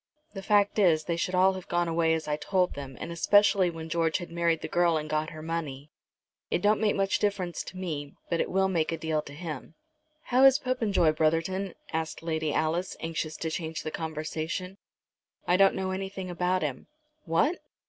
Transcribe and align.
"The 0.33 0.41
fact 0.41 0.79
is 0.79 1.03
they 1.03 1.15
should 1.15 1.35
all 1.35 1.53
have 1.53 1.67
gone 1.67 1.87
away 1.87 2.15
as 2.15 2.27
I 2.27 2.35
told 2.35 2.73
them, 2.73 2.97
and 2.99 3.11
especially 3.11 3.69
when 3.69 3.87
George 3.87 4.17
had 4.17 4.31
married 4.31 4.61
the 4.61 4.67
girl 4.67 4.97
and 4.97 5.07
got 5.07 5.29
her 5.29 5.43
money. 5.43 5.91
It 6.49 6.63
don't 6.63 6.81
make 6.81 6.95
much 6.95 7.19
difference 7.19 7.61
to 7.65 7.77
me, 7.77 8.15
but 8.27 8.41
it 8.41 8.49
will 8.49 8.67
make 8.67 8.91
a 8.91 8.97
deal 8.97 9.21
to 9.21 9.31
him." 9.33 9.75
"How 10.23 10.43
is 10.43 10.57
Popenjoy, 10.57 11.11
Brotherton?" 11.11 11.75
asked 11.93 12.23
Lady 12.23 12.51
Alice, 12.51 12.97
anxious 12.99 13.37
to 13.37 13.51
change 13.51 13.83
the 13.83 13.91
conversation. 13.91 14.79
"I 15.45 15.55
don't 15.55 15.75
know 15.75 15.91
anything 15.91 16.31
about 16.31 16.63
him." 16.63 16.87
"What!" 17.25 17.59